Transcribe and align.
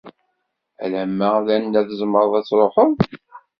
Alamma 0.83 1.29
d 1.45 1.47
anda 1.55 1.81
tzemreḍ 1.89 2.31
ad 2.39 2.45
truḥeḍ? 2.47 2.93